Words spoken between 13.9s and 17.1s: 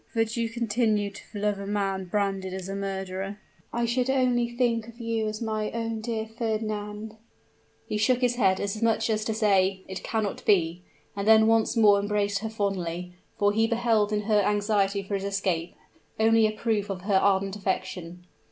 in her anxiety for his escape, only a proof of